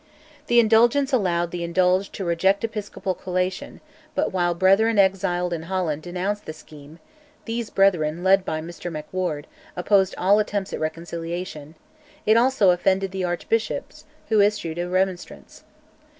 [0.47, 3.81] The Indulgence allowed the indulged to reject Episcopal collation;
[4.15, 6.97] but while brethren exiled in Holland denounced the scheme
[7.45, 9.45] (these brethren, led by Mr MacWard,
[9.75, 11.75] opposed all attempts at reconciliation),
[12.25, 15.65] it also offended the Archbishops, who issued a Remonstrance.